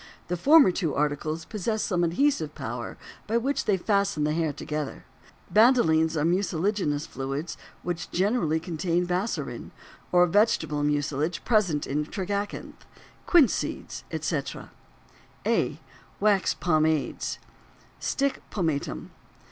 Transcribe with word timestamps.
The 0.29 0.35
former 0.35 0.71
two 0.71 0.95
articles 0.95 1.45
possess 1.45 1.83
some 1.83 2.03
adhesive 2.03 2.55
power 2.55 2.97
by 3.27 3.37
which 3.37 3.65
they 3.65 3.77
fasten 3.77 4.23
the 4.23 4.33
hair 4.33 4.51
together; 4.51 5.05
bandolines 5.53 6.17
are 6.17 6.25
mucilaginous 6.25 7.05
fluids 7.05 7.55
which 7.83 8.09
generally 8.09 8.59
contain 8.59 9.05
bassorin 9.05 9.69
(or 10.11 10.25
vegetable 10.25 10.81
mucilage 10.81 11.45
present 11.45 11.85
in 11.85 12.03
tragacanth), 12.07 12.83
quince 13.27 13.53
seeds, 13.53 14.03
etc. 14.09 14.71
A. 15.45 15.79
Wax 16.19 16.55
Pomades. 16.55 17.37
STICK 17.99 18.41
POMATUM. 18.49 19.11